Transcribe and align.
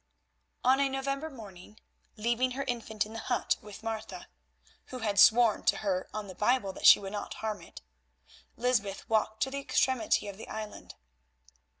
On 0.63 0.79
a 0.79 0.89
November 0.89 1.29
morning, 1.29 1.79
leaving 2.17 2.53
her 2.57 2.63
infant 2.63 3.05
in 3.05 3.13
the 3.13 3.19
hut 3.19 3.57
with 3.61 3.83
Martha, 3.83 4.27
who 4.87 4.97
had 4.97 5.19
sworn 5.19 5.63
to 5.65 5.77
her 5.77 6.09
on 6.11 6.25
the 6.25 6.33
Bible 6.33 6.73
that 6.73 6.87
she 6.87 6.99
would 6.99 7.11
not 7.11 7.35
harm 7.35 7.61
it, 7.61 7.83
Lysbeth 8.57 9.07
walked 9.07 9.43
to 9.43 9.51
the 9.51 9.59
extremity 9.59 10.27
of 10.27 10.37
the 10.37 10.47
island. 10.49 10.95